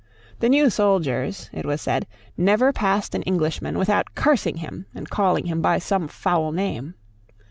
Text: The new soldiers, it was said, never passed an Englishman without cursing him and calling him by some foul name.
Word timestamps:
The 0.39 0.49
new 0.49 0.71
soldiers, 0.71 1.47
it 1.53 1.63
was 1.63 1.79
said, 1.79 2.07
never 2.35 2.73
passed 2.73 3.13
an 3.13 3.21
Englishman 3.21 3.77
without 3.77 4.15
cursing 4.15 4.57
him 4.57 4.87
and 4.95 5.07
calling 5.07 5.45
him 5.45 5.61
by 5.61 5.77
some 5.77 6.07
foul 6.07 6.51
name. 6.51 6.95